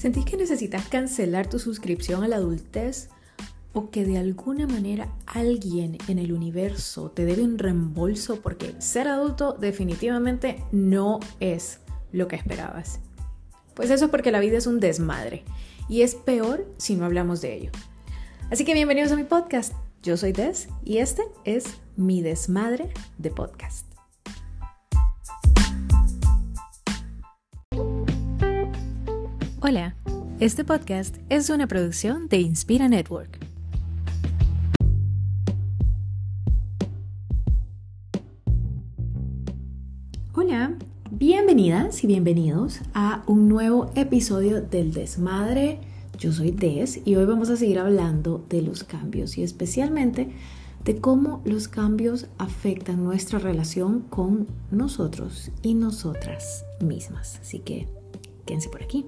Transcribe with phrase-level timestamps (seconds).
[0.00, 3.10] ¿Sentís que necesitas cancelar tu suscripción a la adultez?
[3.74, 9.08] ¿O que de alguna manera alguien en el universo te debe un reembolso porque ser
[9.08, 11.80] adulto definitivamente no es
[12.12, 13.00] lo que esperabas?
[13.74, 15.44] Pues eso es porque la vida es un desmadre
[15.86, 17.70] y es peor si no hablamos de ello.
[18.50, 19.74] Así que bienvenidos a mi podcast.
[20.02, 23.89] Yo soy Des y este es mi desmadre de podcast.
[29.70, 29.94] Hola,
[30.40, 33.38] este podcast es una producción de Inspira Network.
[40.34, 40.76] Hola,
[41.12, 45.78] bienvenidas y bienvenidos a un nuevo episodio del Desmadre.
[46.18, 50.32] Yo soy Des y hoy vamos a seguir hablando de los cambios y especialmente
[50.82, 57.38] de cómo los cambios afectan nuestra relación con nosotros y nosotras mismas.
[57.40, 57.86] Así que
[58.46, 59.06] quédense por aquí.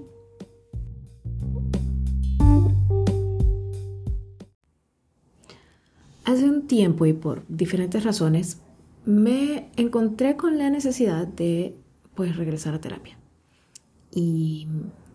[6.67, 8.59] Tiempo y por diferentes razones
[9.05, 11.75] me encontré con la necesidad de
[12.15, 13.17] pues regresar a terapia.
[14.11, 14.67] Y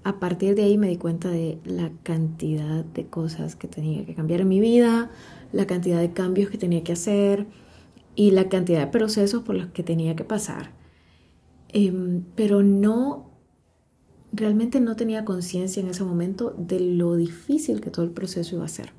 [0.05, 4.15] a partir de ahí me di cuenta de la cantidad de cosas que tenía que
[4.15, 5.11] cambiar en mi vida,
[5.53, 7.47] la cantidad de cambios que tenía que hacer
[8.15, 10.73] y la cantidad de procesos por los que tenía que pasar.
[11.69, 13.31] Em, pero no,
[14.33, 18.65] realmente no tenía conciencia en ese momento de lo difícil que todo el proceso iba
[18.65, 18.98] a ser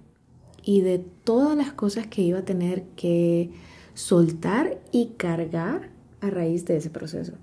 [0.63, 3.51] y de todas las cosas que iba a tener que
[3.93, 7.33] soltar y cargar a raíz de ese proceso.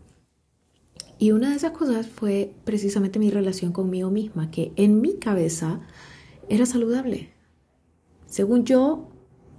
[1.19, 5.81] Y una de esas cosas fue precisamente mi relación conmigo misma, que en mi cabeza
[6.48, 7.31] era saludable.
[8.27, 9.08] Según yo,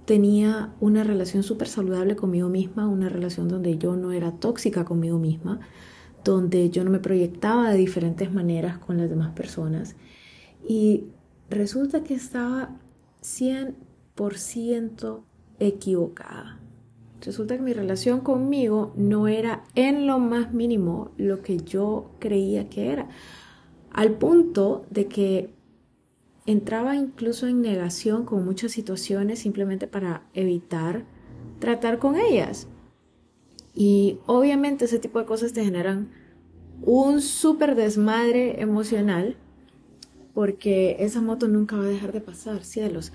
[0.04, 5.18] tenía una relación súper saludable conmigo misma, una relación donde yo no era tóxica conmigo
[5.18, 5.60] misma,
[6.24, 9.96] donde yo no me proyectaba de diferentes maneras con las demás personas.
[10.66, 11.04] Y
[11.50, 12.76] resulta que estaba
[13.22, 15.22] 100%
[15.58, 16.60] equivocada.
[17.20, 22.68] Resulta que mi relación conmigo no era en lo más mínimo lo que yo creía
[22.68, 23.08] que era.
[23.90, 25.54] Al punto de que
[26.46, 31.04] entraba incluso en negación con muchas situaciones simplemente para evitar
[31.58, 32.68] tratar con ellas.
[33.74, 36.10] Y obviamente ese tipo de cosas te generan
[36.82, 39.36] un súper desmadre emocional
[40.38, 43.10] porque esa moto nunca va a dejar de pasar, cielos.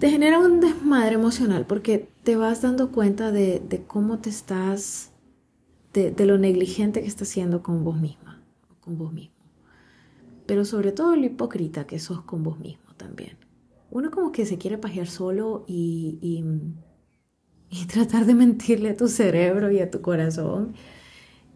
[0.00, 5.12] Te genera un desmadre emocional porque te vas dando cuenta de, cómo te estás,
[5.92, 8.42] de, lo negligente que estás siendo con vos misma,
[8.80, 9.36] con vos mismo.
[10.46, 13.36] Pero sobre todo lo hipócrita que sos con vos mismo también.
[13.92, 16.18] Uno como que se quiere pajear solo y,
[17.70, 20.74] y, tratar de mentirle a tu cerebro y a tu corazón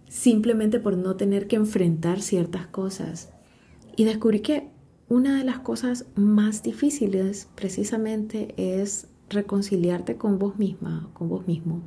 [0.07, 3.33] simplemente por no tener que enfrentar ciertas cosas.
[3.97, 4.71] Y descubrí que
[5.13, 11.83] una de las cosas más difíciles precisamente es reconciliarte con vos misma, con vos mismo,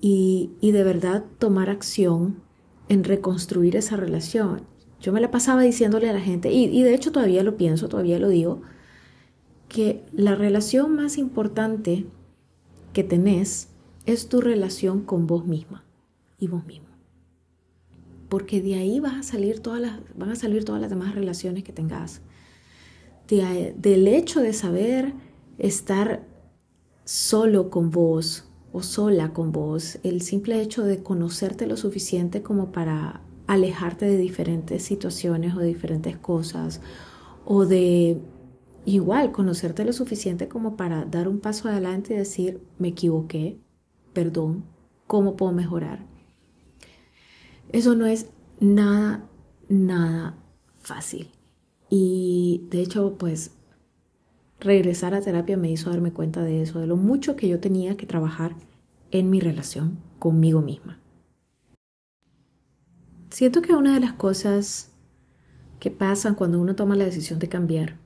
[0.00, 2.40] y, de verdad tomar acción
[2.88, 4.62] en reconstruir esa relación.
[5.00, 7.90] Yo me la pasaba diciéndole a la gente, y, y de hecho todavía lo pienso,
[7.90, 8.62] todavía lo digo,
[9.68, 12.06] que la relación más importante
[12.94, 13.68] que tenés
[14.06, 15.84] es tu relación con vos misma
[16.38, 16.90] y vos mismo
[18.30, 21.64] porque de ahí vas a salir todas las, van a salir todas las demás relaciones
[21.64, 22.22] que tengas
[23.30, 25.14] del hecho de saber
[25.58, 26.26] estar
[27.04, 32.72] solo con vos o sola con vos, el simple hecho de conocerte lo suficiente como
[32.72, 36.80] para alejarte de diferentes situaciones o de diferentes cosas,
[37.44, 38.20] o de
[38.84, 43.58] igual conocerte lo suficiente como para dar un paso adelante y decir, me equivoqué,
[44.12, 44.64] perdón,
[45.06, 46.06] ¿cómo puedo mejorar?
[47.72, 48.26] Eso no es
[48.60, 49.28] nada,
[49.68, 50.36] nada
[50.78, 51.30] fácil.
[51.90, 53.50] Y de hecho, pues
[54.60, 57.96] regresar a terapia me hizo darme cuenta de eso, de lo mucho que yo tenía
[57.96, 58.54] que trabajar
[59.10, 61.00] en mi relación conmigo misma.
[63.30, 64.92] Siento que una de las cosas
[65.80, 67.96] que pasan cuando uno toma la decisión de cambiar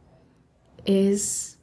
[0.86, 1.58] es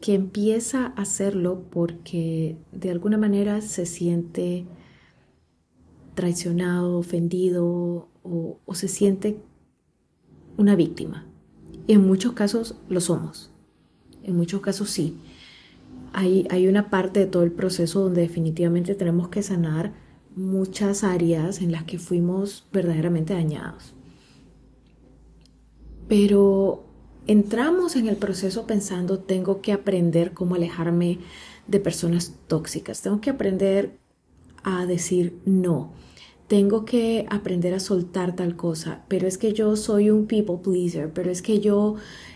[0.00, 4.66] que empieza a hacerlo porque de alguna manera se siente
[6.14, 9.42] traicionado, ofendido o, o se siente
[10.56, 11.29] una víctima.
[11.90, 13.50] En muchos casos lo somos,
[14.22, 15.16] en muchos casos sí.
[16.12, 19.92] Hay, hay una parte de todo el proceso donde definitivamente tenemos que sanar
[20.36, 23.92] muchas áreas en las que fuimos verdaderamente dañados.
[26.06, 26.84] Pero
[27.26, 31.18] entramos en el proceso pensando, tengo que aprender cómo alejarme
[31.66, 33.98] de personas tóxicas, tengo que aprender
[34.62, 35.90] a decir no,
[36.50, 41.12] tengo que aprender a soltar tal cosa, pero es que yo soy un people pleaser,
[41.12, 41.94] pero es que yo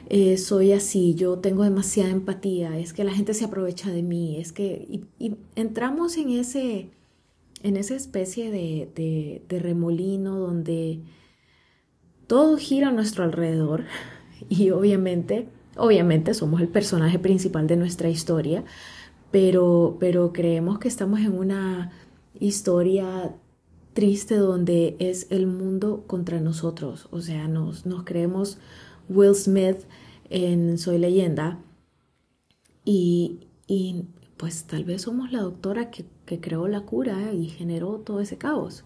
[0.08, 4.36] eh, soy así, yo tengo demasiada empatía, es que la gente se aprovecha de mí,
[4.36, 6.90] es que y, entramos en ese
[7.64, 11.00] en esa especie de, de remolino donde
[12.28, 13.82] todo gira a nuestro alrededor
[14.48, 18.62] y obviamente, obviamente somos el personaje principal de nuestra historia,
[19.32, 21.90] pero, pero creemos que estamos en una
[22.38, 23.34] historia
[23.94, 27.08] triste donde es el mundo contra nosotros.
[27.10, 28.58] O sea, nos, nos creemos
[29.08, 29.78] Will Smith
[30.28, 31.58] en Soy leyenda
[32.84, 34.06] y, y
[34.36, 38.36] pues tal vez somos la doctora que, que creó la cura y generó todo ese
[38.36, 38.84] caos.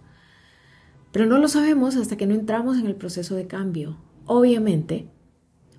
[1.11, 3.97] Pero no lo sabemos hasta que no entramos en el proceso de cambio.
[4.27, 5.09] Obviamente,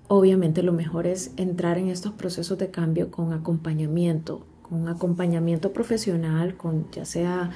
[0.08, 6.56] obviamente lo mejor es entrar en estos procesos de cambio con acompañamiento, con acompañamiento profesional,
[6.56, 7.52] con ya sea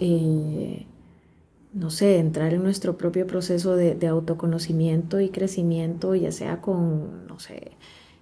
[0.00, 0.86] eh,
[1.76, 7.38] no sé, entrar en nuestro propio proceso de, autoconocimiento y crecimiento, ya sea con, no
[7.38, 7.72] sé,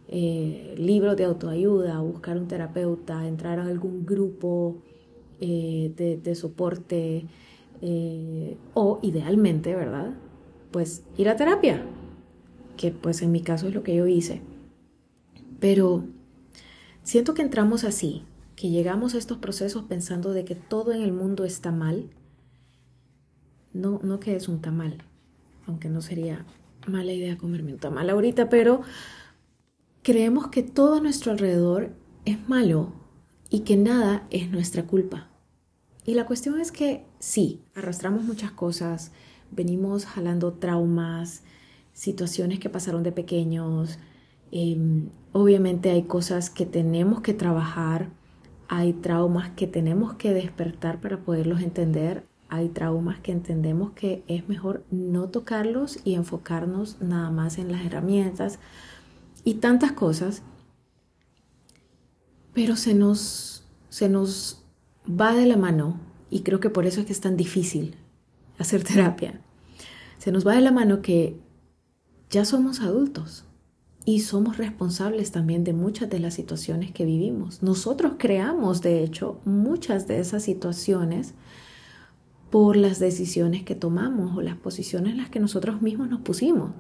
[0.09, 4.83] eh, libros de autoayuda, buscar un terapeuta, entrar en algún grupo
[5.41, 7.27] eh, de, soporte
[7.81, 10.15] eh, o idealmente, ¿verdad?
[10.73, 11.87] Pues ir a terapia,
[12.77, 14.43] que pues en mi caso es lo que yo hice.
[15.61, 16.03] Pero
[17.05, 18.25] siento que entramos así,
[18.57, 22.11] que llegamos a estos procesos pensando de que todo en el mundo está mal
[23.75, 24.99] no, no que es un tamal,
[25.67, 26.47] aunque no sería
[26.87, 28.83] mala idea comerme un tamal ahorita, pero
[30.03, 31.91] creemos que todo a nuestro alrededor
[32.25, 32.93] es malo
[33.51, 35.29] y que nada es nuestra culpa.
[36.07, 39.13] Y la cuestión es que sí, arrastramos muchas cosas,
[39.51, 41.43] venimos jalando traumas,
[41.93, 43.99] situaciones que pasaron de pequeños,
[44.51, 48.11] em, obviamente hay cosas que tenemos que trabajar,
[48.69, 52.25] hay traumas que tenemos que despertar para poderlos entender,
[52.55, 57.85] hay traumas que entendemos que es mejor no tocarlos y enfocarnos nada más en las
[57.85, 58.59] herramientas
[59.45, 60.43] y tantas cosas,
[62.53, 64.65] pero se nos, se nos
[65.09, 67.97] va de la mano y creo que por eso es que es tan difícil
[68.59, 69.41] hacer terapia.
[70.19, 71.39] Se nos va de la mano que
[72.31, 73.45] ya somos adultos
[74.05, 77.63] y somos responsables también de muchas de las situaciones que vivimos.
[77.63, 81.35] Nosotros creamos, de hecho, muchas de esas situaciones
[82.55, 86.71] por las decisiones que tomamos o las posiciones en las que nosotros mismos nos pusimos.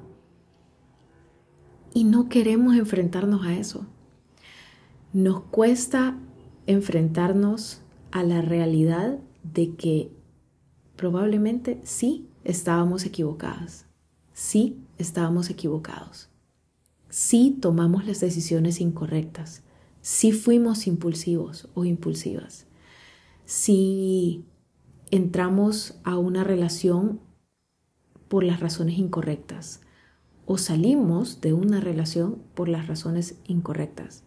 [1.93, 3.85] Y no queremos enfrentarnos a eso.
[5.13, 6.17] Nos cuesta
[6.69, 7.83] enfrentarnos
[8.13, 10.13] a la realidad de que
[10.95, 13.87] probablemente sí estábamos equivocadas.
[14.33, 16.29] Sí estábamos equivocados.
[17.09, 19.65] Sí tomamos las decisiones incorrectas.
[20.03, 22.69] Sí fuimos impulsivos o impulsivas.
[23.45, 24.45] Sí
[25.11, 27.21] entramos a una relación
[28.29, 29.81] por las razones incorrectas
[30.47, 34.25] o salimos de una relación por las razones incorrectas.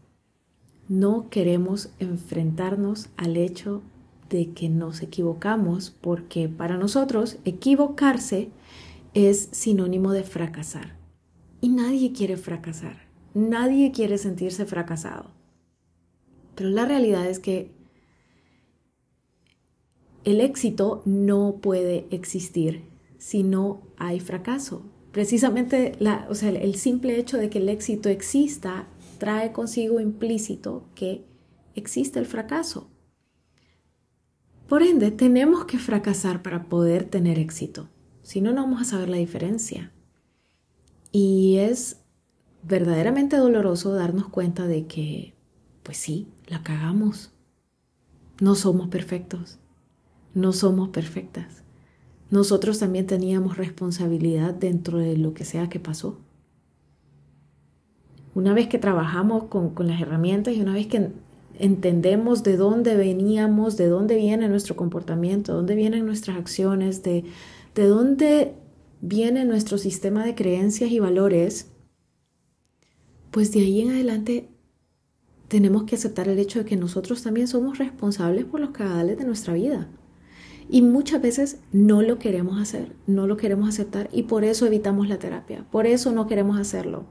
[0.87, 3.81] No queremos enfrentarnos al hecho
[4.29, 8.49] de que nos equivocamos porque para nosotros equivocarse
[9.13, 10.95] es sinónimo de fracasar.
[11.61, 15.31] Y nadie quiere fracasar, nadie quiere sentirse fracasado.
[16.55, 17.71] Pero la realidad es que
[20.27, 22.83] el éxito no puede existir
[23.17, 24.83] si no hay fracaso.
[25.13, 25.97] Precisamente
[26.27, 31.23] o sea, el simple hecho de que el éxito exista trae consigo implícito que
[31.75, 32.89] existe el fracaso.
[34.67, 37.87] Por ende, tenemos que fracasar para poder tener éxito.
[38.21, 39.93] Si no, no vamos a saber la diferencia.
[41.13, 42.01] Y es
[42.63, 45.35] verdaderamente doloroso darnos cuenta de que,
[45.83, 47.31] pues sí, la cagamos.
[48.41, 49.61] No somos perfectos
[50.37, 51.63] no somos perfectas.
[52.29, 56.19] Nosotros también teníamos responsabilidad dentro de lo que sea que pasó.
[58.35, 61.09] Una vez que trabajamos con, las herramientas y una vez que
[61.57, 67.23] entendemos de dónde veníamos, de dónde viene nuestro comportamiento, de dónde vienen nuestras acciones, de,
[67.73, 68.53] de dónde
[69.01, 71.71] viene nuestro sistema de creencias y valores,
[73.31, 74.49] pues de ahí en adelante
[75.47, 79.25] tenemos que aceptar el hecho de que nosotros también somos responsables por los cagadales de
[79.25, 79.89] nuestra vida.
[80.69, 85.07] Y muchas veces no lo queremos hacer, no lo queremos aceptar y por eso evitamos
[85.07, 87.05] la terapia, por eso no queremos hacerlo.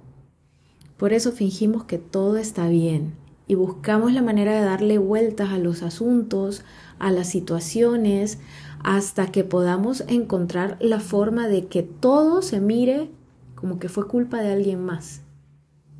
[0.96, 3.14] Por eso fingimos que todo está bien
[3.46, 6.64] y buscamos la manera de darle vueltas a los asuntos,
[6.98, 8.38] a las situaciones,
[8.82, 13.10] hasta que podamos encontrar la forma de que todo se mire
[13.54, 15.22] como que fue culpa de alguien más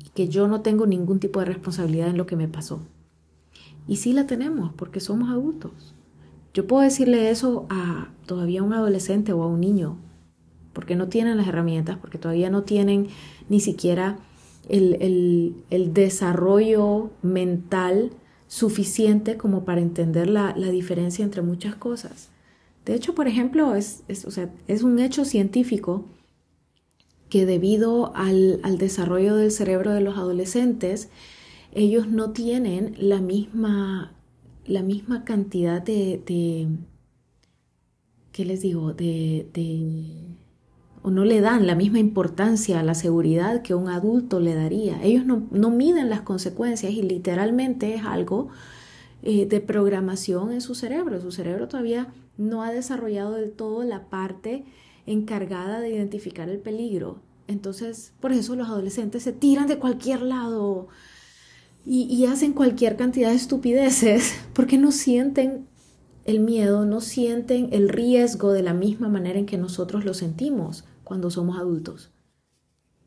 [0.05, 2.81] y que yo no tengo ningún tipo de responsabilidad en lo que me pasó.
[3.87, 5.96] Y sí la tenemos porque somos adultos.
[6.57, 9.95] Yo puedo decirle eso a todavía un adolescente o a un niño,
[10.73, 13.09] porque no tienen las herramientas, porque todavía no tienen
[13.47, 14.17] ni siquiera
[14.67, 15.53] el,
[15.93, 18.09] desarrollo mental
[18.47, 22.29] suficiente como para entender la, diferencia entre muchas cosas.
[22.85, 26.05] De hecho, por ejemplo, es, es un hecho científico
[27.29, 31.09] que debido al, desarrollo del cerebro de los adolescentes,
[31.71, 34.16] ellos no tienen la misma,
[34.67, 36.67] la misma cantidad de, de
[38.31, 38.93] ¿qué les digo?
[38.93, 40.05] De, de,
[41.01, 45.01] o no le dan la misma importancia a la seguridad que un adulto le daría.
[45.03, 48.49] Ellos no, no miden las consecuencias y literalmente es algo
[49.23, 51.21] eh, de programación en su cerebro.
[51.21, 54.65] Su cerebro todavía no ha desarrollado del todo la parte
[55.05, 57.19] encargada de identificar el peligro.
[57.47, 60.89] Entonces, por eso los adolescentes se tiran de cualquier lado
[61.89, 65.67] y, hacen cualquier cantidad de estupideces porque no sienten
[66.25, 70.83] el miedo, no sienten el riesgo de la misma manera en que nosotros lo sentimos
[71.05, 72.11] cuando somos adultos.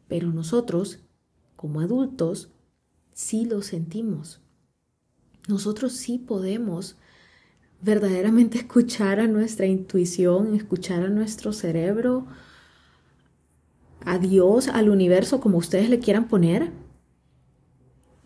[0.08, 1.00] Pero nosotros,
[1.56, 2.48] como adultos,
[3.12, 4.40] sí lo sentimos.
[5.46, 6.96] Nosotros sí podemos
[7.82, 12.26] verdaderamente escuchar a nuestra intuición, escuchar a nuestro cerebro,
[14.06, 16.72] a Dios, al universo, como ustedes le quieran poner,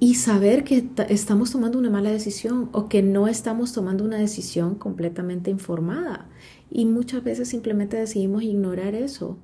[0.04, 4.74] y saber que estamos tomando una mala decisión o que no estamos tomando una decisión
[4.74, 6.28] completamente informada.
[6.70, 9.38] Y muchas veces simplemente decidimos ignorar eso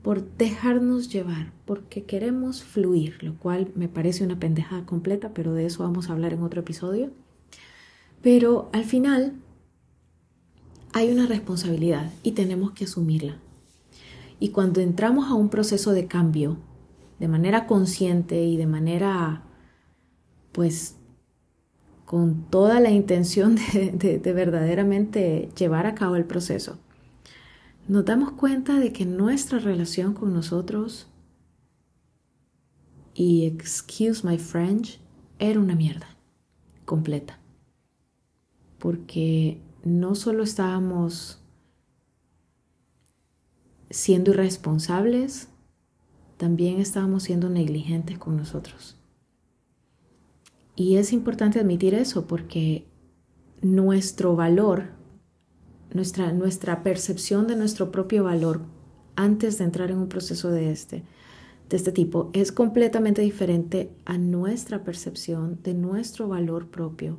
[0.00, 5.66] por dejarnos llevar, porque queremos fluir, lo cual me parece una pendejada completa, pero de
[5.66, 7.10] eso vamos a hablar en otro episodio.
[8.22, 9.34] Pero al final
[10.94, 13.36] hay una responsabilidad y tenemos que asumirla.
[14.40, 16.56] Y cuando entramos a un proceso de cambio,
[17.18, 19.42] de manera consciente y de manera,
[20.56, 20.96] pues,
[22.06, 23.56] con toda la intención
[23.92, 26.78] de, verdaderamente llevar a cabo el proceso,
[27.88, 31.08] nos damos cuenta de que nuestra relación con nosotros,
[33.12, 34.98] y excuse my French,
[35.38, 36.08] era una mierda
[36.86, 37.38] completa.
[38.78, 41.38] Porque no solo estábamos
[43.90, 45.48] siendo irresponsables,
[46.38, 48.96] también estábamos siendo negligentes con nosotros.
[50.76, 52.86] Y es importante admitir eso porque
[53.62, 54.90] nuestro valor,
[55.92, 58.60] nuestra, nuestra percepción de nuestro propio valor
[59.16, 61.02] antes de entrar en un proceso de este,
[61.70, 67.18] de este tipo es completamente diferente a nuestra percepción de nuestro valor propio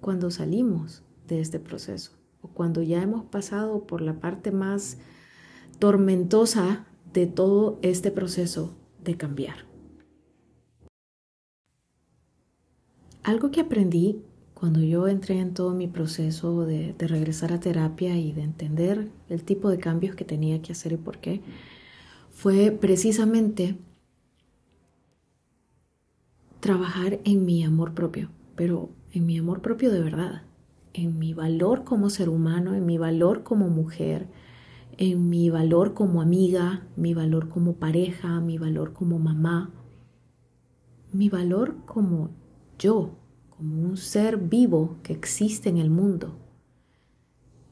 [0.00, 2.10] cuando salimos de este proceso
[2.42, 4.98] o cuando ya hemos pasado por la parte más
[5.78, 9.71] tormentosa de todo este proceso de cambiar.
[13.22, 14.20] Algo que aprendí
[14.52, 19.44] cuando yo entré en todo mi proceso de, regresar a terapia y de entender el
[19.44, 21.40] tipo de cambios que tenía que hacer y por qué,
[22.30, 23.76] fue precisamente
[26.58, 30.42] trabajar en mi amor propio, pero en mi amor propio de verdad,
[30.92, 34.26] en mi valor como ser humano, en mi valor como mujer,
[34.96, 39.70] en mi valor como amiga, mi valor como pareja, mi valor como mamá,
[41.12, 42.41] mi valor como
[42.82, 43.10] yo,
[43.50, 46.36] como un ser vivo que existe en el mundo.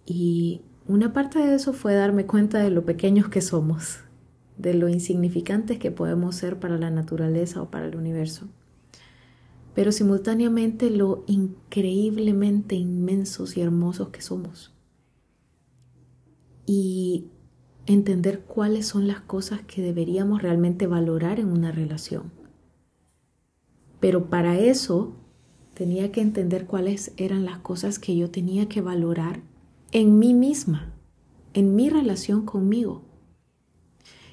[0.06, 3.98] Y una parte de eso fue darme cuenta de lo pequeños que somos,
[4.56, 8.48] de lo insignificantes que podemos ser para la naturaleza o para el universo,
[9.74, 14.74] pero simultáneamente lo increíblemente inmensos y hermosos que somos
[16.66, 17.26] y
[17.86, 22.39] entender cuáles son las cosas que deberíamos realmente valorar en una relación.
[24.00, 25.14] Pero para eso
[25.74, 29.42] tenía que entender cuáles eran las cosas que yo tenía que valorar
[29.92, 30.92] en mí misma,
[31.54, 33.02] en mi relación conmigo.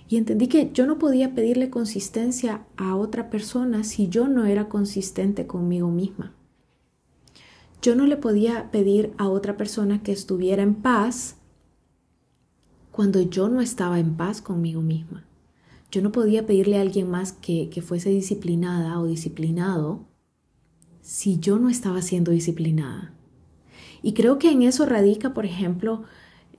[0.09, 4.69] Y entendí que yo no podía pedirle consistencia a otra persona si yo no era
[4.69, 6.33] consistente conmigo misma.
[7.81, 11.35] Yo no le podía pedir a otra persona que estuviera en paz
[12.91, 15.26] cuando yo no estaba en paz conmigo misma.
[15.91, 20.05] Yo no podía pedirle a alguien más que, fuese disciplinada o disciplinado
[21.01, 23.13] si yo no estaba siendo disciplinada.
[24.01, 26.03] Y creo que en eso radica, por ejemplo,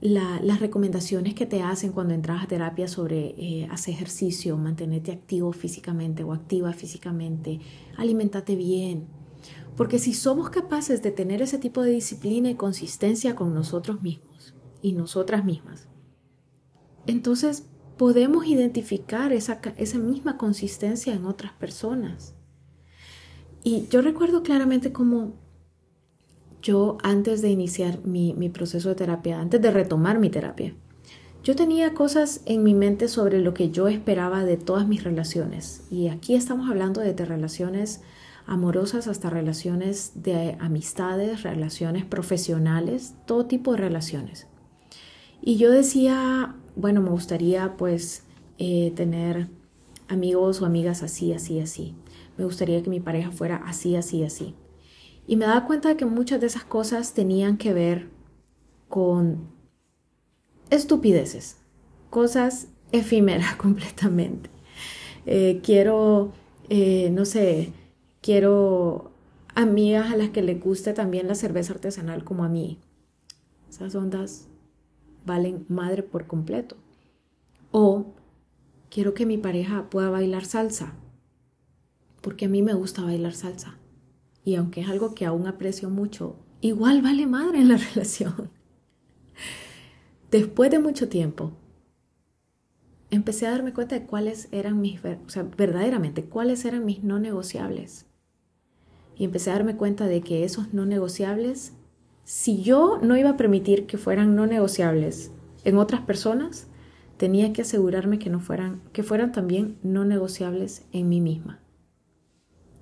[0.01, 5.53] las recomendaciones que te hacen cuando entras a terapia sobre eh, hacer ejercicio, mantenerte activo
[5.53, 7.61] físicamente o activa físicamente,
[7.97, 9.07] alimentate bien.
[9.77, 14.55] Porque si somos capaces de tener ese tipo de disciplina y consistencia con nosotros mismos
[14.83, 15.89] y nosotras mismas,
[17.07, 17.67] entonces
[17.99, 22.35] podemos identificar esa, esa misma consistencia en otras personas.
[23.63, 25.35] Y yo recuerdo claramente como
[26.63, 30.75] yo antes de iniciar mi, mi proceso de terapia, antes de retomar mi terapia,
[31.45, 35.87] yo tenía cosas en mi mente sobre lo que yo esperaba de todas mis relaciones.
[35.91, 38.03] Y aquí estamos hablando de, relaciones
[38.47, 44.47] amorosas hasta relaciones de amistades, relaciones profesionales, todo tipo de relaciones.
[45.41, 48.23] Y yo decía, bueno, me gustaría pues
[48.57, 49.49] eh, tener
[50.07, 51.95] amigos o amigas así, así, así.
[52.37, 54.55] Me gustaría que mi pareja fuera así, así, así.
[55.27, 58.09] Y me daba cuenta de que muchas de esas cosas tenían que ver
[58.89, 59.49] con
[60.71, 61.57] estupideces,
[62.11, 64.49] cosas efímeras completamente.
[65.27, 66.33] Eh, quiero,
[66.69, 67.73] eh, no sé,
[68.23, 69.11] quiero
[69.57, 72.79] amigas a las que les guste también la cerveza artesanal como a mí.
[73.69, 74.47] Esas ondas
[75.29, 76.77] valen madre por completo.
[77.71, 78.15] O
[78.91, 80.95] quiero que mi pareja pueda bailar salsa,
[82.21, 83.79] porque a mí me gusta bailar salsa.
[84.45, 88.51] Y aunque es algo que aún aprecio mucho, igual vale madre en la relación
[90.31, 91.53] después de mucho tiempo,
[93.11, 97.19] empecé a darme cuenta de cuáles eran mis, o sea, verdaderamente, cuáles eran mis no
[97.19, 98.07] negociables.
[99.17, 101.73] Y empecé a darme cuenta de que esos no negociables,
[102.29, 105.33] si yo no iba a permitir que fueran no negociables
[105.65, 106.67] en otras personas,
[107.17, 111.59] tenía que asegurarme que no fueran, que fueran también no negociables en mí misma.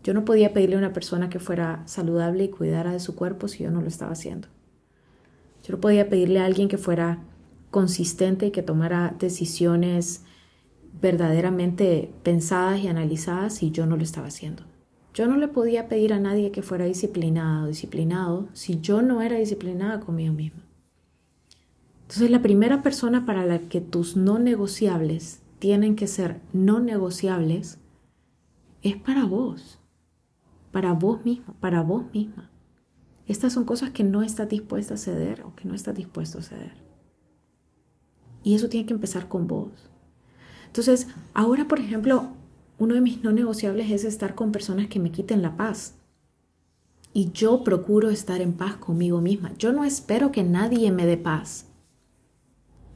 [0.03, 3.47] Yo no podía pedirle a una persona que fuera saludable y cuidara de su cuerpo
[3.47, 4.49] si yo no lo estaba haciendo.
[5.63, 7.23] Yo no podía pedirle a alguien que fuera
[7.71, 10.25] consistente y que tomara decisiones
[11.01, 14.65] verdaderamente pensadas y analizadas si yo no lo estaba haciendo.
[15.17, 19.23] Yo no le podía pedir a nadie que fuera disciplinado o disciplinado si yo no
[19.23, 20.63] era disciplinada conmigo misma.
[22.03, 27.79] Entonces la primera persona para la que tus no negociables tienen que ser no negociables
[28.83, 29.79] es para vos,
[30.71, 32.51] para vos mismo, para vos misma.
[33.27, 36.43] Estas son cosas que no estás dispuesta a ceder o que no estás dispuesto a
[36.43, 36.75] ceder.
[38.43, 39.71] Y eso tiene que empezar con vos.
[40.67, 42.36] Entonces, ahora, por ejemplo,
[42.79, 45.95] uno de mis no negociables es estar con personas que me quiten la paz.
[47.13, 49.53] Y yo procuro estar en paz conmigo misma.
[49.59, 51.67] Yo no espero que nadie me dé paz.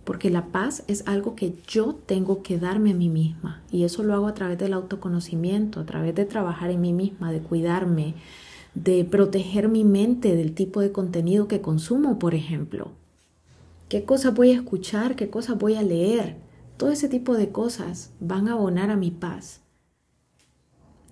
[0.04, 3.62] Porque la paz es algo que yo tengo que darme a mí misma.
[3.70, 7.32] Y eso lo hago a través del autoconocimiento, a través de trabajar en mí misma,
[7.32, 8.14] de cuidarme,
[8.74, 12.92] de proteger mi mente del tipo de contenido que consumo, por ejemplo
[13.90, 16.36] qué cosas voy a escuchar, qué cosas voy a leer.
[16.78, 19.60] Todo ese tipo de cosas van a abonar a mi paz.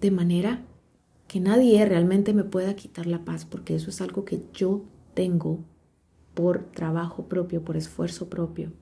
[0.01, 0.65] De manera
[1.27, 4.83] que nadie realmente me pueda quitar la paz, porque eso es algo que yo
[5.15, 5.61] tengo
[6.35, 8.73] por trabajo propio, por esfuerzo propio.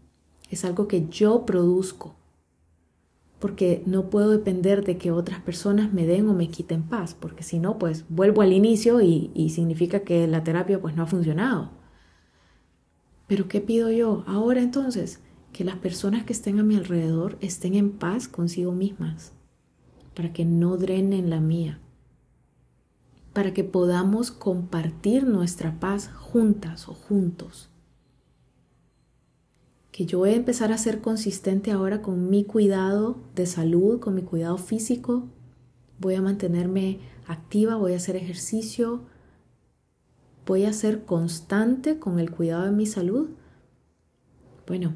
[0.50, 2.14] Es algo que yo produzco,
[3.40, 7.42] porque no puedo depender de que otras personas me den o me quiten paz, porque
[7.42, 11.06] si no, pues vuelvo al inicio y, y significa que la terapia pues no ha
[11.06, 11.70] funcionado.
[13.26, 14.22] Pero ¿qué pido yo?
[14.26, 15.20] Ahora entonces,
[15.52, 19.32] que las personas que estén a mi alrededor estén en paz consigo mismas,
[20.16, 21.78] para que no drenen la mía,
[23.32, 27.70] para que podamos compartir nuestra paz juntas o juntos.
[29.92, 34.16] Que yo voy a empezar a ser consistente ahora con mi cuidado de salud, con
[34.16, 35.28] mi cuidado físico.
[36.00, 36.98] Voy a mantenerme
[37.28, 39.06] activa, voy a hacer ejercicio,
[40.46, 43.30] ¿Voy a ser constante con el cuidado de mi salud?
[44.64, 44.94] Bueno,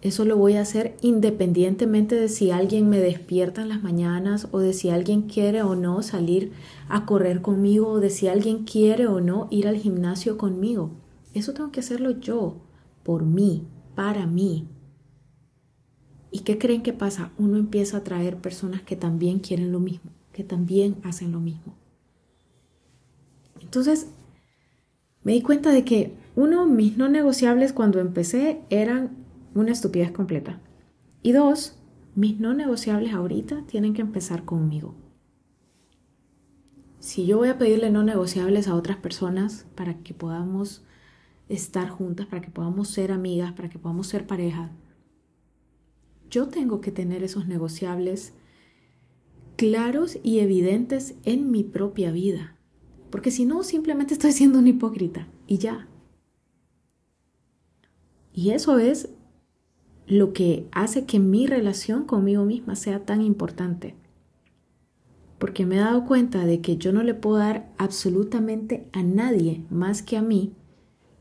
[0.00, 4.60] eso lo voy a hacer independientemente de si alguien me despierta en las mañanas o
[4.60, 6.52] de si alguien quiere o no salir
[6.88, 10.90] a correr conmigo o de si alguien quiere o no ir al gimnasio conmigo.
[11.34, 12.56] Eso tengo que hacerlo yo,
[13.02, 14.68] por mí, para mí.
[16.30, 17.32] ¿Y qué creen que pasa?
[17.36, 21.74] Uno empieza a atraer personas que también quieren lo mismo, que también hacen lo mismo.
[23.60, 24.08] Entonces,
[25.24, 29.27] me di cuenta de que uno, mis no negociables cuando empecé eran
[29.58, 30.60] una estupidez completa.
[31.22, 31.78] Y dos,
[32.14, 34.94] mis no negociables ahorita tienen que empezar conmigo.
[36.98, 40.84] Si yo voy a pedirle no negociables a otras personas para que podamos
[41.48, 44.72] estar juntas, para que podamos ser amigas, para que podamos ser pareja,
[46.30, 48.34] yo tengo que tener esos negociables
[49.56, 52.56] claros y evidentes en mi propia vida.
[53.10, 55.88] Porque si no, simplemente estoy siendo un hipócrita y ya.
[58.32, 59.08] Y eso es
[60.08, 63.94] lo que hace que mi relación conmigo misma sea tan importante.
[65.38, 69.64] Porque me he dado cuenta de que yo no le puedo dar absolutamente a nadie
[69.70, 70.54] más que a mí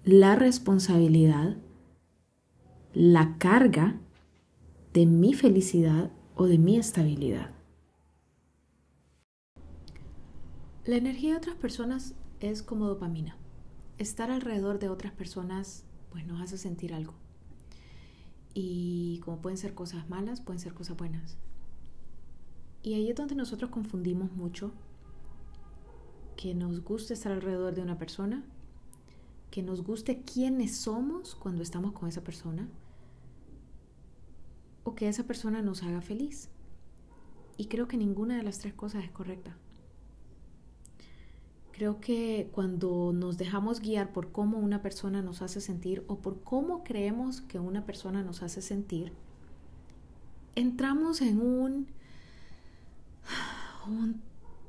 [0.05, 1.57] la responsabilidad,
[2.93, 3.99] la carga
[4.93, 7.51] de mi felicidad o de mi estabilidad.
[10.85, 13.37] La energía de otras personas es como dopamina.
[13.97, 17.26] Estar alrededor de otras personas pues nos hace sentir algo.
[18.59, 21.37] Y como pueden ser cosas malas, pueden ser cosas buenas.
[22.81, 24.71] Y ahí es donde nosotros confundimos mucho
[26.35, 28.43] que nos guste estar alrededor de una persona,
[29.51, 32.67] que nos guste quiénes somos cuando estamos con esa persona,
[34.83, 36.49] o que esa persona nos haga feliz.
[37.57, 39.55] Y creo que ninguna de las tres cosas es correcta.
[41.77, 46.41] Creo que cuando nos dejamos guiar por cómo una persona nos hace sentir o por
[46.41, 49.13] cómo creemos que una persona nos hace sentir,
[50.55, 51.85] entramos en un,
[53.87, 54.19] un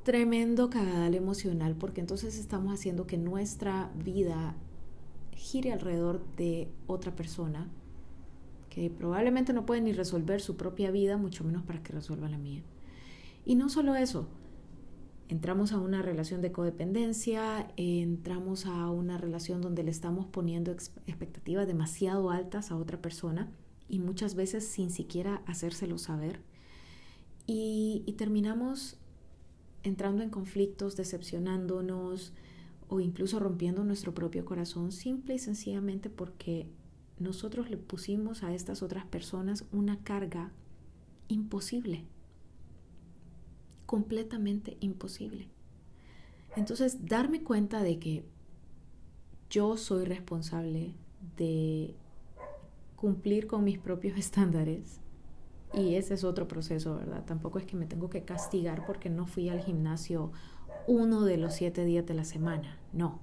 [0.04, 4.54] tremendo cagadal emocional porque entonces estamos haciendo que nuestra vida
[5.34, 7.68] gire alrededor de otra persona
[8.68, 12.36] que probablemente no puede ni resolver su propia vida, mucho menos para que resuelva la
[12.36, 12.60] mía.
[13.46, 14.28] Y no solo eso,
[15.28, 21.66] entramos a una relación de codependencia, entramos a una relación donde le estamos poniendo expectativas
[21.66, 23.50] demasiado altas a otra persona
[23.88, 26.40] y muchas veces sin siquiera hacérselo saber.
[27.46, 28.96] Y, y terminamos
[29.82, 32.32] entrando en conflictos, decepcionándonos
[32.88, 36.66] o incluso rompiendo nuestro propio corazón simple y sencillamente porque
[37.18, 40.52] nosotros le pusimos a estas otras personas una carga
[41.28, 42.06] imposible
[43.88, 45.48] completamente imposible.
[46.56, 48.22] Entonces, darme cuenta de que
[49.48, 50.92] yo soy responsable
[51.38, 51.94] de
[52.96, 55.00] cumplir con mis propios estándares.
[55.72, 57.24] Y ese es otro proceso, ¿verdad?
[57.24, 60.32] Tampoco es que me tengo que castigar porque no fui al gimnasio
[60.86, 62.78] uno de los siete días de la semana.
[62.92, 63.20] No.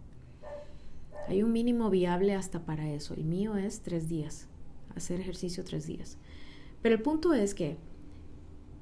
[1.28, 3.14] Hay un mínimo viable hasta para eso.
[3.14, 4.48] El mío es tres días.
[4.96, 6.18] Hacer ejercicio tres días.
[6.82, 7.78] Pero el punto es que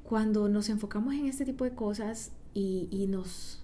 [0.03, 3.63] cuando nos enfocamos en este tipo de cosas y, nos,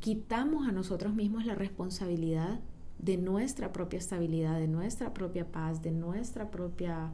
[0.00, 2.60] quitamos a nosotros mismos la responsabilidad
[2.98, 7.12] de nuestra propia estabilidad, de nuestra propia paz, de nuestra propia,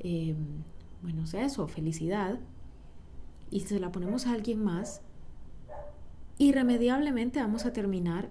[0.00, 0.34] eh,
[1.02, 2.38] bueno, eso, felicidad,
[3.50, 5.02] y se la ponemos a alguien más,
[6.38, 8.30] irremediablemente vamos a terminar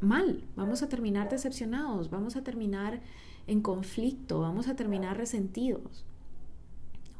[0.00, 3.00] mal, vamos a terminar decepcionados, vamos a terminar
[3.46, 6.04] en conflicto, vamos a terminar resentidos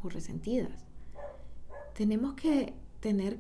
[0.03, 0.86] o resentidas
[1.97, 3.39] tenemos que tener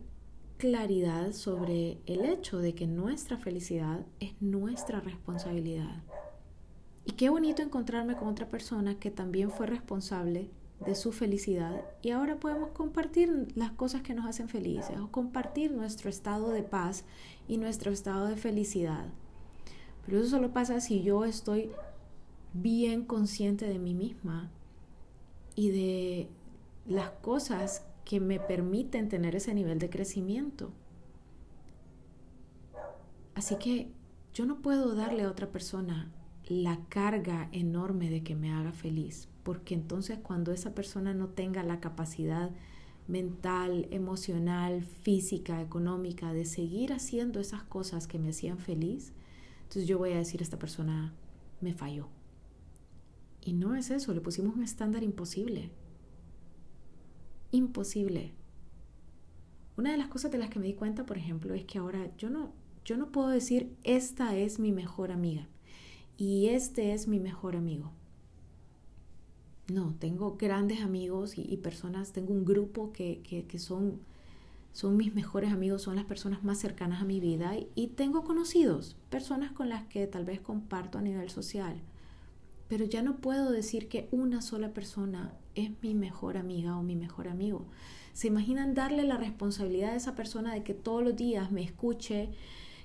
[0.56, 6.02] claridad sobre el hecho de que nuestra felicidad es nuestra responsabilidad.
[7.04, 10.48] Y qué bonito encontrarme con otra persona que también fue responsable
[10.84, 15.72] de su felicidad y ahora podemos compartir las cosas que nos hacen felices o compartir
[15.72, 17.04] nuestro estado de paz
[17.48, 19.04] y nuestro estado de felicidad.
[20.06, 21.70] Pero eso solo pasa si yo estoy
[22.54, 24.50] bien consciente de mí misma
[25.54, 26.28] y de
[26.86, 30.70] las cosas que me permiten tener ese nivel de crecimiento.
[33.34, 33.90] Así que
[34.32, 36.12] yo no puedo darle a otra persona
[36.46, 41.64] la carga enorme de que me haga feliz, porque entonces cuando esa persona no tenga
[41.64, 42.52] la capacidad
[43.08, 49.12] mental, emocional, física, económica de seguir haciendo esas cosas que me hacían feliz,
[49.62, 51.12] entonces yo voy a decir a esta persona,
[51.60, 52.06] me falló.
[53.40, 55.72] Y no es eso, le pusimos un estándar imposible
[57.56, 58.32] imposible.
[59.76, 62.10] Una de las cosas de las que me di cuenta, por ejemplo, es que ahora
[62.16, 62.52] yo no,
[62.84, 65.48] yo no puedo decir esta es mi mejor amiga
[66.16, 67.92] y este es mi mejor amigo.
[69.68, 74.00] No, tengo grandes amigos y, personas, tengo un grupo que, que, son,
[74.72, 78.22] son mis mejores amigos, son las personas más cercanas a mi vida y, y tengo
[78.22, 81.82] conocidos, personas con las que tal vez comparto a nivel social
[82.68, 86.94] pero ya no puedo decir que una sola persona es mi mejor amiga o mi
[86.94, 87.66] mejor amigo.
[88.12, 92.30] ¿Se imaginan darle la responsabilidad a esa persona de que todos los días me escuche,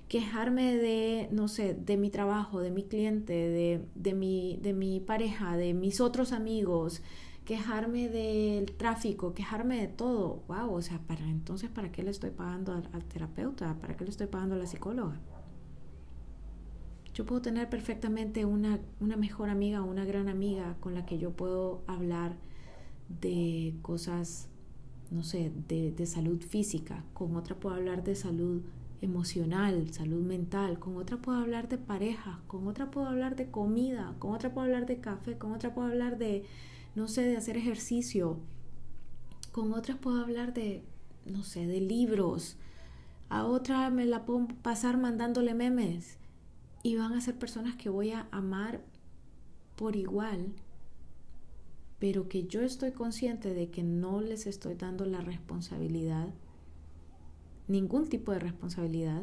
[0.08, 5.00] quejarme de, no sé, de mi trabajo, de mi cliente, de, de, mi, de mi
[5.00, 7.02] pareja, de mis otros amigos,
[7.46, 10.44] quejarme del tráfico, quejarme de todo?
[10.48, 10.74] ¡Wow!
[10.74, 13.78] O sea, para entonces, ¿para qué le estoy pagando al, al terapeuta?
[13.80, 15.20] ¿Para qué le estoy pagando a la psicóloga?
[17.14, 21.32] Yo puedo tener perfectamente una, una mejor amiga una gran amiga con la que yo
[21.32, 22.36] puedo hablar
[23.20, 24.48] de cosas,
[25.10, 28.62] no sé, de, de salud física, con otra puedo hablar de salud
[29.02, 34.16] emocional, salud mental, con otra puedo hablar de pareja, con otra puedo hablar de comida,
[34.20, 36.46] con otra puedo hablar de café, con otra puedo hablar de,
[36.96, 38.38] no sé, de hacer ejercicio,
[39.52, 40.84] con otra puedo hablar de,
[41.26, 42.58] no sé, de libros,
[43.30, 46.18] a otra me la puedo pasar mandándole memes.
[46.84, 48.82] Y van a ser personas que voy a amar
[49.76, 50.54] por igual,
[52.02, 56.34] pero que yo estoy consciente de que no les estoy dando la responsabilidad,
[57.68, 59.22] ningún tipo de responsabilidad,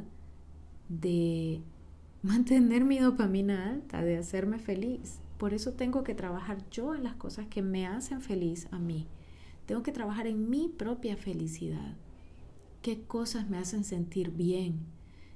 [0.88, 1.60] de
[2.22, 5.18] mantener mi dopamina alta, de hacerme feliz.
[5.38, 9.08] Por eso tengo que trabajar yo en las cosas que me hacen feliz a mí.
[9.66, 11.96] Tengo que trabajar en mi propia felicidad.
[12.80, 14.86] ¿Qué cosas me hacen sentir bien?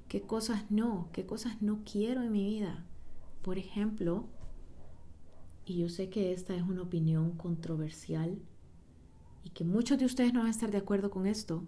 [0.07, 1.09] ¿Qué cosas no?
[1.11, 2.85] ¿Qué cosas no quiero en mi vida?
[3.41, 4.29] Por ejemplo,
[5.65, 8.37] y yo sé que esta es una opinión controversial
[9.43, 11.63] y que muchos de ustedes no van a estar de acuerdo con esto,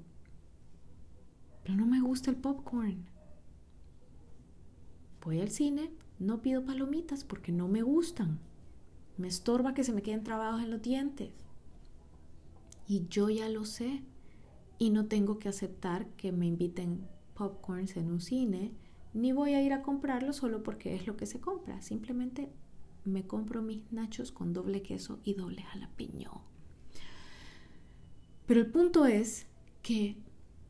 [1.63, 3.05] pero no me gusta el popcorn.
[5.23, 8.39] Voy al cine, no pido palomitas porque no me gustan.
[9.17, 11.31] Me estorba que se me queden trabados en los dientes.
[12.87, 14.03] Y yo ya lo sé.
[14.77, 18.73] Y no tengo que aceptar que me inviten popcorns en un cine,
[19.13, 21.81] ni voy a ir a comprarlo solo porque es lo que se compra.
[21.81, 22.51] Simplemente
[23.05, 26.41] me compro mis nachos con doble queso y doble jalapeño.
[28.45, 29.47] Pero el punto es
[29.81, 30.17] que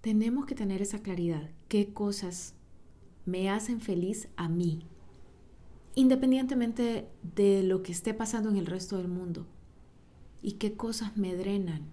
[0.02, 1.50] tenemos que tener esa claridad.
[1.68, 2.54] ¿Qué cosas
[3.26, 4.86] me hacen feliz a mí?
[5.96, 9.48] Independientemente de lo que esté pasando en el resto del mundo.
[10.42, 11.90] ¿Y qué cosas me drenan?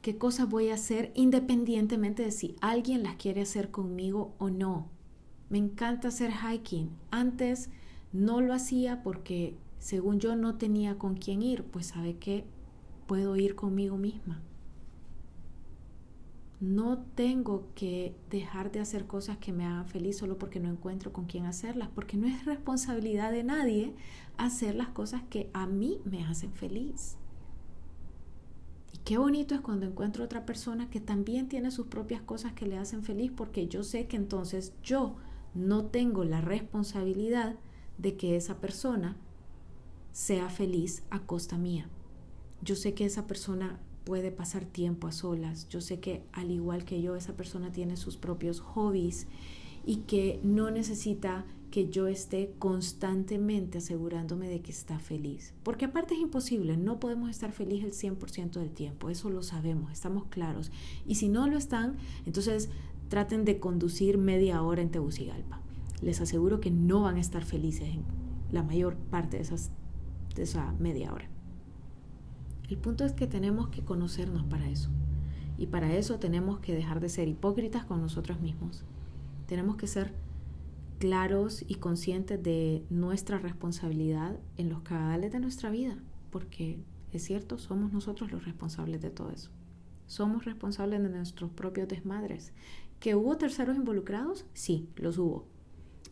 [0.00, 4.88] ¿Qué cosas voy a hacer independientemente de si alguien las quiere hacer conmigo o no?
[5.48, 6.90] Me encanta hacer hiking.
[7.10, 7.68] Antes
[8.12, 12.44] no lo hacía porque según yo no tenía con quién ir, pues sabe que
[13.08, 14.40] puedo ir conmigo misma.
[16.60, 21.12] No tengo que dejar de hacer cosas que me hagan feliz solo porque no encuentro
[21.12, 23.92] con quién hacerlas, porque no es responsabilidad de nadie
[24.36, 27.16] hacer las cosas que a mí me hacen feliz.
[28.94, 32.68] Y qué bonito es cuando encuentro otra persona que también tiene sus propias cosas que
[32.68, 35.16] le hacen feliz, porque yo sé que entonces yo
[35.56, 37.56] no tengo la responsabilidad
[37.98, 39.16] de que esa persona
[40.12, 41.88] sea feliz a costa mía.
[42.62, 45.68] Yo sé que esa persona puede pasar tiempo a solas.
[45.68, 49.26] Yo sé que al igual que yo, esa persona tiene sus propios hobbies
[49.84, 55.54] y que no necesita que yo esté constantemente asegurándome de que está feliz.
[55.62, 59.90] Porque aparte es imposible, no podemos estar felices el 100% del tiempo, eso lo sabemos,
[59.90, 60.70] estamos claros.
[61.06, 61.96] Y si no lo están,
[62.26, 62.68] entonces
[63.08, 65.60] traten de conducir media hora en Tegucigalpa.
[66.02, 68.02] Les aseguro que no van a estar felices en
[68.52, 69.70] la mayor parte de esas
[70.34, 71.28] de esa media hora.
[72.68, 74.90] El punto es que tenemos que conocernos para eso.
[75.58, 78.84] Y para eso tenemos que dejar de ser hipócritas con nosotros mismos.
[79.46, 80.14] Tenemos que ser
[80.98, 85.98] claros y conscientes de nuestra responsabilidad en los cagadales de nuestra vida.
[86.30, 86.78] Porque
[87.12, 89.50] es cierto, somos nosotros los responsables de todo eso.
[90.06, 92.52] Somos responsables de nuestros propios desmadres.
[93.00, 94.46] ¿Que hubo terceros involucrados?
[94.54, 95.46] Sí, los hubo.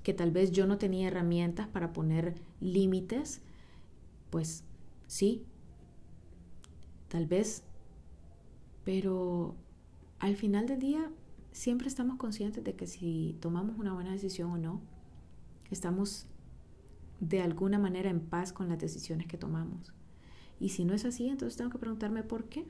[0.03, 3.43] Que tal vez yo no tenía herramientas para poner límites
[4.31, 4.65] pues
[5.07, 5.45] sí,
[7.09, 7.65] tal vez,
[8.85, 9.55] pero
[10.19, 11.11] al final del día
[11.53, 14.81] siempre estamos conscientes de que si tomamos una buena decisión o no,
[15.71, 16.27] estamos
[17.21, 19.93] de alguna manera en paz con las decisiones que tomamos.
[20.59, 22.67] Y si no es así, entonces tengo que preguntarme por qué.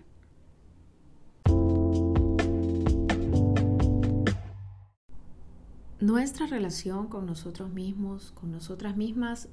[6.01, 9.49] Nuestra relación con nosotros mismos, con nosotras mismas,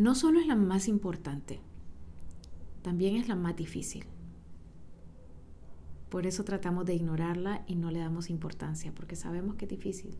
[0.00, 1.60] no solo es la más importante,
[2.80, 4.06] también es la más difícil.
[6.08, 10.16] Por eso tratamos de ignorarla y no le damos importancia, porque sabemos que es difícil.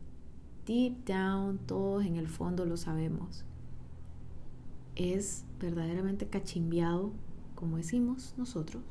[0.67, 3.43] Deep down, todos en el fondo lo sabemos.
[4.95, 7.11] Es verdaderamente cachimbiado,
[7.55, 8.83] como decimos nosotros,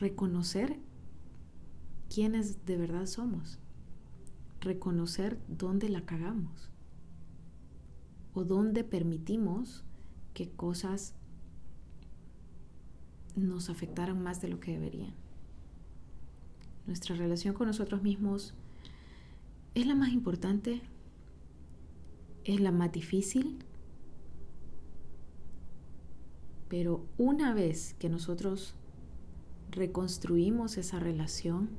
[0.00, 0.76] reconocer
[2.12, 3.60] quiénes de verdad somos,
[4.60, 6.71] reconocer dónde la cagamos
[8.34, 9.84] o dónde permitimos
[10.34, 11.14] que cosas
[13.36, 15.14] nos afectaran más de lo que deberían.
[16.86, 18.54] Nuestra relación con nosotros mismos
[19.74, 20.82] es la más importante,
[22.44, 23.58] es la más difícil,
[26.68, 28.74] pero una vez que nosotros
[29.70, 31.70] reconstruimos esa relación,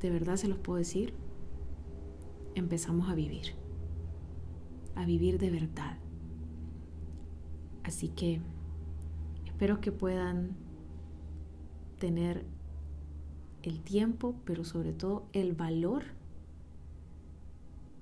[0.00, 1.12] de verdad se los puedo decir,
[2.54, 3.54] empezamos a vivir
[5.00, 5.96] a vivir de verdad.
[7.84, 8.40] Así que
[9.46, 10.56] espero que puedan
[11.98, 12.44] tener
[13.62, 16.04] el tiempo, pero sobre todo el valor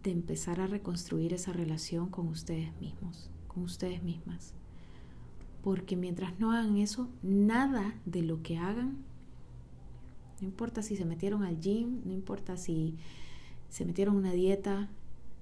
[0.03, 4.55] de empezar a reconstruir esa relación con ustedes mismos, con ustedes mismas.
[5.63, 9.05] Porque mientras no hagan eso, nada de lo que hagan,
[10.41, 12.97] no importa si se metieron al gym, no importa si
[13.69, 14.89] se metieron una dieta,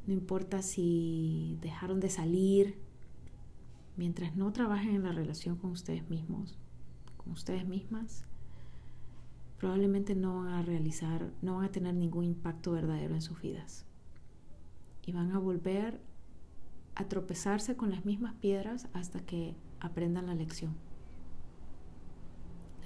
[0.07, 2.79] no importa si dejaron de salir,
[3.97, 6.59] mientras no trabajen en la relación con ustedes mismos,
[7.17, 8.25] con ustedes mismas,
[9.59, 13.85] probablemente no van a realizar, no van a tener ningún impacto verdadero en sus vidas.
[15.05, 16.01] Y van a volver
[16.95, 20.77] a tropezarse con las mismas piedras hasta que aprendan la lección.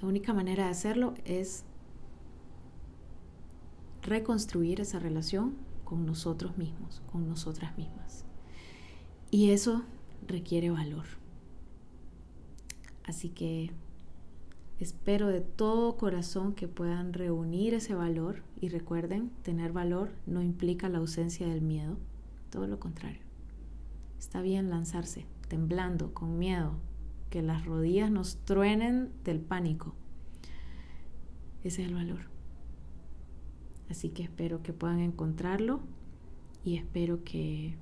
[0.01, 1.65] La única manera de hacerlo es
[4.01, 5.55] reconstruir esa relación
[5.91, 8.23] con nosotros mismos, con nosotras mismas.
[9.29, 9.83] Y eso
[10.25, 11.03] requiere valor.
[13.03, 13.71] Así que
[14.79, 20.87] espero de todo corazón que puedan reunir ese valor y recuerden, tener valor no implica
[20.87, 21.97] la ausencia del miedo,
[22.51, 23.19] todo lo contrario.
[24.17, 26.71] Está bien lanzarse, temblando, con miedo,
[27.29, 29.93] que las rodillas nos truenen del pánico.
[31.65, 32.31] Ese es el valor.
[33.91, 35.81] Así que espero que puedan encontrarlo
[36.63, 37.75] y espero que,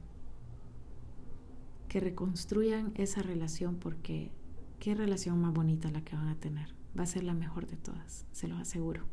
[1.88, 4.32] que reconstruyan esa relación porque
[4.80, 6.74] qué relación más bonita la que van a tener.
[6.98, 9.04] Va a ser la mejor de todas, se los aseguro.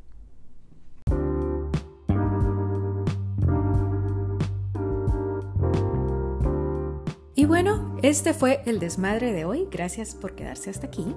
[7.34, 9.68] Y bueno, este fue el desmadre de hoy.
[9.70, 11.14] Gracias por quedarse hasta aquí.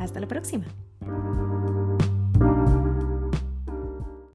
[0.00, 0.66] Hasta la próxima.